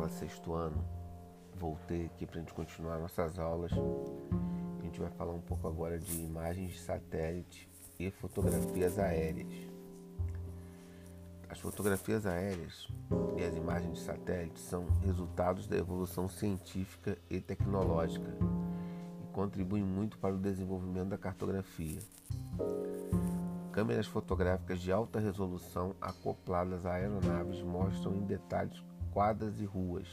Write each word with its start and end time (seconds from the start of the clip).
escola 0.00 0.08
sexto 0.08 0.54
ano. 0.54 0.84
Voltei 1.58 2.06
aqui 2.06 2.24
para 2.24 2.36
a 2.36 2.40
gente 2.40 2.54
continuar 2.54 2.98
nossas 2.98 3.38
aulas. 3.38 3.72
A 4.78 4.82
gente 4.82 4.98
vai 4.98 5.10
falar 5.10 5.32
um 5.32 5.40
pouco 5.40 5.68
agora 5.68 5.98
de 5.98 6.22
imagens 6.22 6.72
de 6.72 6.80
satélite 6.80 7.68
e 7.98 8.10
fotografias 8.10 8.98
aéreas. 8.98 9.68
As 11.48 11.58
fotografias 11.58 12.24
aéreas 12.24 12.88
e 13.36 13.44
as 13.44 13.54
imagens 13.56 13.98
de 13.98 14.04
satélite 14.04 14.60
são 14.60 14.86
resultados 15.04 15.66
da 15.66 15.76
evolução 15.76 16.28
científica 16.28 17.18
e 17.28 17.40
tecnológica 17.40 18.32
e 19.22 19.26
contribuem 19.32 19.82
muito 19.82 20.16
para 20.18 20.34
o 20.34 20.38
desenvolvimento 20.38 21.08
da 21.08 21.18
cartografia. 21.18 21.98
Câmeras 23.72 24.06
fotográficas 24.06 24.80
de 24.80 24.92
alta 24.92 25.18
resolução 25.18 25.94
acopladas 26.00 26.86
a 26.86 26.94
aeronaves 26.94 27.60
mostram 27.62 28.14
em 28.14 28.24
detalhes 28.24 28.80
quadras 29.10 29.60
e 29.60 29.64
ruas. 29.64 30.06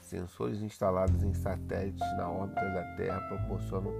Sensores 0.00 0.60
instalados 0.60 1.22
em 1.22 1.32
satélites 1.32 2.06
na 2.16 2.30
órbita 2.30 2.68
da 2.70 2.84
Terra 2.96 3.20
proporcionam 3.28 3.92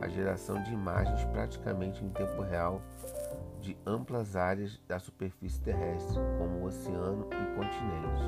a 0.00 0.08
geração 0.08 0.62
de 0.62 0.72
imagens 0.72 1.24
praticamente 1.26 2.04
em 2.04 2.08
tempo 2.08 2.42
real 2.42 2.80
de 3.60 3.76
amplas 3.86 4.36
áreas 4.36 4.80
da 4.86 4.98
superfície 4.98 5.60
terrestre, 5.60 6.18
como 6.38 6.58
o 6.58 6.64
oceano 6.66 7.28
e 7.32 7.56
continentes. 7.56 8.22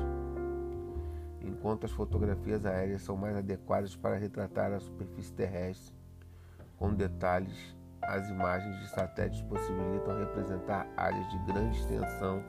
Enquanto 1.41 1.85
as 1.85 1.91
fotografias 1.91 2.65
aéreas 2.65 3.03
são 3.03 3.15
mais 3.15 3.37
adequadas 3.37 3.95
para 3.95 4.17
retratar 4.17 4.73
a 4.73 4.79
superfície 4.79 5.31
terrestre 5.31 5.95
com 6.77 6.93
detalhes 6.93 7.75
as 8.01 8.29
imagens 8.29 8.79
de 8.79 8.87
satélites 8.89 9.41
possibilitam 9.41 10.17
representar 10.17 10.87
áreas 10.95 11.29
de 11.29 11.37
grande 11.39 11.77
extensão. 11.77 12.41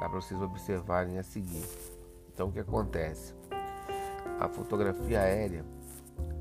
Dá 0.00 0.08
para 0.08 0.20
vocês 0.20 0.40
observarem 0.40 1.18
a 1.18 1.22
seguir. 1.22 1.66
Então, 2.32 2.48
o 2.48 2.52
que 2.52 2.60
acontece? 2.60 3.34
A 4.38 4.48
fotografia 4.48 5.20
aérea, 5.20 5.64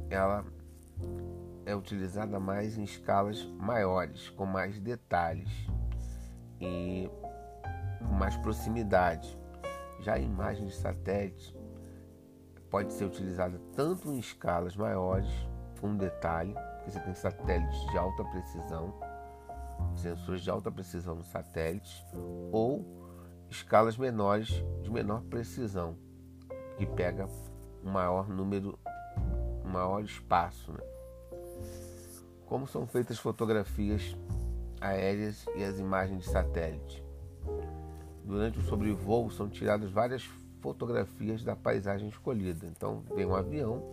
ela 0.10 0.46
é 1.66 1.76
utilizada 1.76 2.40
mais 2.40 2.78
em 2.78 2.84
escalas 2.84 3.44
maiores, 3.60 4.30
com 4.30 4.46
mais 4.46 4.80
detalhes 4.80 5.50
e 6.62 7.10
com 8.00 8.14
mais 8.14 8.38
proximidade. 8.38 9.38
Já 10.02 10.14
a 10.14 10.20
imagem 10.20 10.68
de 10.68 10.76
satélite 10.76 11.56
pode 12.70 12.94
ser 12.94 13.06
utilizada 13.06 13.60
tanto 13.76 14.12
em 14.12 14.20
escalas 14.20 14.76
maiores, 14.76 15.30
com 15.82 15.96
detalhe, 15.96 16.56
você 16.86 17.00
tem 17.00 17.14
satélites 17.14 17.80
de 17.92 17.98
alta 17.98 18.24
precisão, 18.26 18.94
sensores 19.96 20.42
de 20.42 20.50
alta 20.50 20.72
precisão 20.72 21.16
no 21.16 21.24
satélite, 21.24 22.06
ou 22.52 23.07
escalas 23.50 23.98
menores 23.98 24.64
de 24.82 24.90
menor 24.90 25.22
precisão, 25.24 25.96
que 26.78 26.86
pega 26.86 27.28
um 27.84 27.90
maior 27.90 28.28
número, 28.30 28.78
um 29.66 29.70
maior 29.70 30.04
espaço. 30.04 30.72
Né? 30.72 30.80
Como 32.46 32.68
são 32.68 32.88
feitas 32.88 33.18
fotografias 33.18 34.16
aéreas 34.80 35.46
e 35.56 35.64
as 35.64 35.80
imagens 35.80 36.24
de 36.24 36.30
satélite? 36.30 37.04
Durante 38.24 38.60
o 38.60 38.64
sobrevoo 38.64 39.32
são 39.32 39.50
tiradas 39.50 39.90
várias 39.90 40.24
fotografias 40.62 41.44
da 41.44 41.56
paisagem 41.56 42.10
escolhida. 42.10 42.66
Então 42.66 43.04
vem 43.16 43.26
um 43.26 43.36
avião 43.36 43.84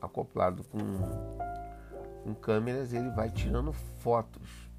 acoplado 0.00 0.64
com 0.64 0.78
com 2.22 2.34
câmeras 2.34 2.92
ele 2.92 3.10
vai 3.10 3.30
tirando 3.30 3.72
fotos 3.72 4.70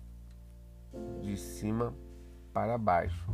de 1.21 1.35
cima 1.37 1.93
para 2.53 2.77
baixo. 2.77 3.29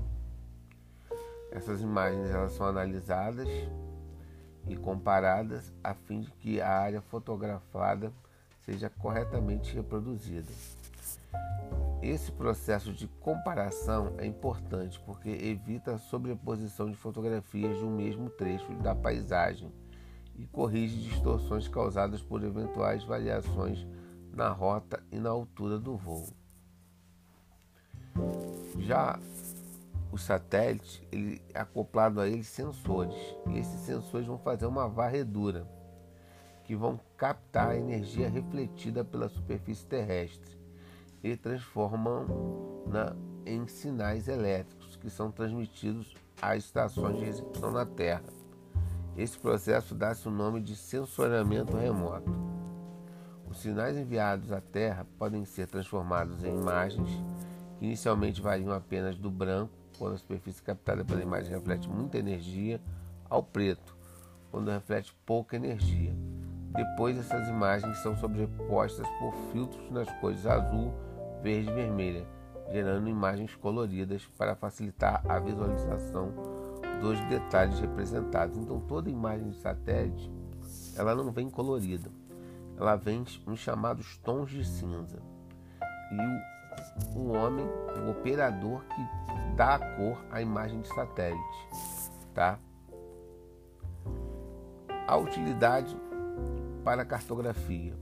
Essas 1.52 1.82
imagens 1.82 2.30
elas 2.30 2.54
são 2.54 2.66
analisadas 2.66 3.48
e 4.68 4.76
comparadas 4.76 5.74
a 5.84 5.94
fim 5.94 6.22
de 6.22 6.32
que 6.32 6.62
a 6.62 6.70
área 6.70 7.02
fotografada 7.02 8.12
seja 8.66 8.90
corretamente 8.90 9.74
reproduzida. 9.74 10.52
Esse 12.02 12.32
processo 12.32 12.94
de 12.94 13.08
comparação 13.08 14.14
é 14.18 14.26
importante 14.26 15.00
porque 15.06 15.30
evita 15.30 15.96
a 15.96 15.98
sobreposição 15.98 16.90
de 16.90 16.96
fotografias 16.96 17.78
de 17.78 17.84
um 17.84 17.96
mesmo 17.96 18.30
trecho 18.30 18.72
da 18.76 18.94
paisagem 18.94 19.72
e 20.36 20.46
corrige 20.46 21.10
distorções 21.10 21.68
causadas 21.68 22.22
por 22.22 22.44
eventuais 22.44 23.04
variações 23.04 23.86
na 24.32 24.50
rota 24.50 25.04
e 25.12 25.18
na 25.18 25.30
altura 25.30 25.80
do 25.80 25.98
voo. 25.98 26.28
Já 28.80 29.20
o 30.12 30.18
satélite, 30.18 31.08
ele 31.12 31.42
acoplado 31.54 32.20
a 32.20 32.28
ele 32.28 32.44
sensores, 32.44 33.18
e 33.50 33.58
esses 33.58 33.82
sensores 33.82 34.28
vão 34.28 34.38
fazer 34.38 34.66
uma 34.66 34.88
varredura 34.88 35.68
que 36.64 36.76
vão 36.76 37.00
captar 37.16 37.70
a 37.70 37.78
energia 37.78 38.30
refletida 38.30 39.04
pela 39.04 39.30
superfície 39.30 39.86
terrestre 39.86 40.58
e 41.24 41.36
transformam 41.36 42.84
na, 42.86 43.16
em 43.46 43.66
sinais 43.68 44.28
elétricos 44.28 44.98
que 44.98 45.10
são 45.10 45.32
transmitidos 45.32 46.14
às 46.42 46.66
estações 46.66 47.18
de 47.18 47.26
recepção 47.26 47.72
na 47.72 47.86
Terra. 47.86 48.24
Esse 49.16 49.38
processo 49.40 49.96
dá-se 49.96 50.28
o 50.28 50.32
nome 50.32 50.62
de 50.62 50.76
sensoriamento 50.76 51.76
remoto. 51.76 52.32
Os 53.50 53.60
sinais 53.60 53.98
enviados 53.98 54.52
à 54.52 54.60
Terra 54.60 55.08
podem 55.18 55.46
ser 55.46 55.68
transformados 55.68 56.44
em 56.44 56.54
imagens 56.54 57.10
que 57.80 57.86
inicialmente 57.86 58.42
variam 58.42 58.74
apenas 58.74 59.18
do 59.18 59.32
branco, 59.32 59.74
quando 59.98 60.14
a 60.14 60.18
superfície 60.18 60.62
captada 60.62 61.04
pela 61.04 61.22
imagem 61.22 61.54
reflete 61.54 61.90
muita 61.90 62.18
energia, 62.18 62.82
ao 63.30 63.44
preto, 63.44 63.96
quando 64.52 64.72
reflete 64.72 65.16
pouca 65.26 65.56
energia. 65.56 66.16
Depois, 66.76 67.18
essas 67.18 67.48
imagens 67.48 67.98
são 67.98 68.16
sobrepostas 68.18 69.08
por 69.20 69.34
filtros 69.52 69.90
nas 69.92 70.10
cores 70.20 70.46
azul, 70.46 70.94
verde 71.42 71.70
e 71.70 71.74
vermelha, 71.74 72.28
gerando 72.72 73.10
imagens 73.10 73.56
coloridas 73.56 74.26
para 74.38 74.56
facilitar 74.56 75.22
a 75.28 75.40
visualização 75.40 76.34
dos 77.02 77.20
detalhes 77.30 77.80
representados. 77.80 78.58
Então, 78.58 78.80
toda 78.82 79.10
imagem 79.10 79.50
de 79.50 79.58
satélite 79.58 80.32
ela 80.96 81.16
não 81.16 81.32
vem 81.32 81.50
colorida 81.50 82.10
ela 82.78 82.96
vem 82.96 83.26
nos 83.46 83.60
chamados 83.60 84.18
tons 84.20 84.52
de 84.52 84.64
cinza. 84.64 85.20
E 86.12 87.16
o, 87.16 87.20
o 87.20 87.34
homem, 87.34 87.66
o 88.06 88.12
operador 88.12 88.84
que 88.86 89.02
dá 89.58 89.76
a 89.76 89.80
cor 89.80 90.24
à 90.32 90.40
imagem 90.40 90.82
de 90.82 90.88
satélite, 90.88 91.68
tá? 92.34 92.60
A 95.08 95.18
utilidade 95.18 95.98
para 96.84 97.02
a 97.02 97.06
cartografia. 97.06 97.94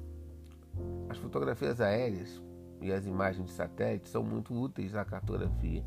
As 1.10 1.18
fotografias 1.18 1.80
aéreas 1.80 2.42
e 2.82 2.92
as 2.92 3.06
imagens 3.06 3.48
de 3.48 3.54
satélite 3.54 4.10
são 4.10 4.22
muito 4.22 4.54
úteis 4.54 4.94
à 4.96 5.06
cartografia, 5.06 5.82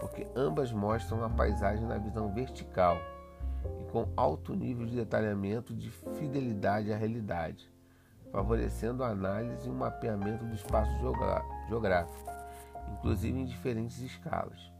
porque 0.00 0.26
ambas 0.34 0.72
mostram 0.72 1.22
a 1.22 1.28
paisagem 1.28 1.86
na 1.86 1.98
visão 1.98 2.32
vertical 2.32 2.96
e 3.80 3.92
com 3.92 4.08
alto 4.16 4.54
nível 4.54 4.86
de 4.86 4.96
detalhamento 4.96 5.74
de 5.74 5.90
fidelidade 5.90 6.90
à 6.90 6.96
realidade 6.96 7.72
favorecendo 8.34 9.04
a 9.04 9.10
análise 9.10 9.68
e 9.68 9.70
o 9.70 9.74
mapeamento 9.74 10.44
do 10.44 10.56
espaço 10.56 10.90
geográfico, 11.68 12.28
inclusive 12.92 13.38
em 13.38 13.44
diferentes 13.44 14.00
escalas. 14.00 14.73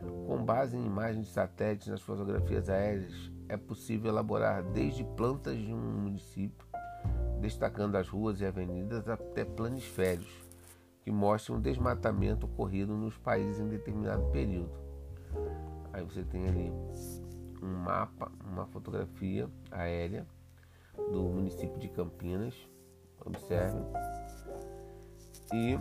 Com 0.00 0.44
base 0.44 0.76
em 0.76 0.84
imagens 0.84 1.26
de 1.26 1.32
satélites 1.32 1.88
nas 1.88 2.02
fotografias 2.02 2.68
aéreas, 2.68 3.12
é 3.48 3.56
possível 3.56 4.10
elaborar 4.10 4.62
desde 4.62 5.04
plantas 5.04 5.56
de 5.56 5.72
um 5.72 5.76
município, 5.76 6.66
destacando 7.40 7.96
as 7.96 8.08
ruas 8.08 8.40
e 8.40 8.46
avenidas, 8.46 9.08
até 9.08 9.44
planisférios, 9.44 10.28
que 11.02 11.10
mostram 11.10 11.56
o 11.56 11.60
desmatamento 11.60 12.46
ocorrido 12.46 12.94
nos 12.96 13.16
países 13.16 13.60
em 13.60 13.68
determinado 13.68 14.24
período. 14.30 14.72
Aí 15.92 16.02
você 16.02 16.22
tem 16.24 16.46
ali 16.46 16.72
um 17.62 17.72
mapa, 17.84 18.30
uma 18.44 18.66
fotografia 18.66 19.48
aérea 19.70 20.26
do 21.12 21.22
município 21.22 21.78
de 21.78 21.88
Campinas, 21.88 22.54
Observe. 23.26 23.80
E 25.52 25.78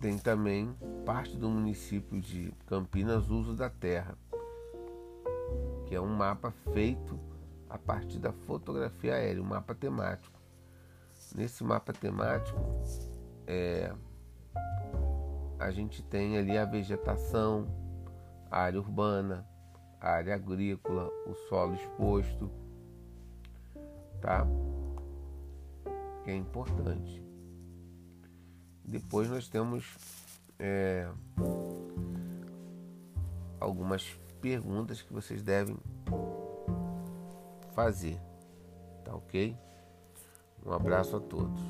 tem 0.00 0.16
também 0.16 0.74
parte 1.04 1.36
do 1.36 1.48
município 1.50 2.20
de 2.20 2.52
Campinas 2.66 3.28
Uso 3.28 3.54
da 3.54 3.68
Terra, 3.68 4.16
que 5.86 5.94
é 5.94 6.00
um 6.00 6.08
mapa 6.08 6.50
feito 6.72 7.20
a 7.68 7.76
partir 7.76 8.18
da 8.18 8.32
fotografia 8.32 9.14
aérea, 9.14 9.42
um 9.42 9.46
mapa 9.46 9.74
temático. 9.74 10.40
Nesse 11.34 11.62
mapa 11.62 11.92
temático, 11.92 12.58
é, 13.46 13.94
a 15.58 15.70
gente 15.70 16.02
tem 16.02 16.38
ali 16.38 16.56
a 16.56 16.64
vegetação, 16.64 17.66
a 18.50 18.62
área 18.62 18.80
urbana, 18.80 19.46
a 20.00 20.12
área 20.12 20.34
agrícola, 20.34 21.10
o 21.26 21.34
solo 21.48 21.74
exposto, 21.74 22.50
tá? 24.22 24.46
que 26.24 26.30
é 26.30 26.34
importante. 26.34 27.29
Depois 28.90 29.30
nós 29.30 29.46
temos 29.46 29.96
é, 30.58 31.08
algumas 33.60 34.04
perguntas 34.40 35.00
que 35.00 35.12
vocês 35.12 35.44
devem 35.44 35.76
fazer. 37.72 38.20
Tá 39.04 39.14
ok? 39.14 39.56
Um 40.66 40.72
abraço 40.72 41.16
a 41.16 41.20
todos. 41.20 41.60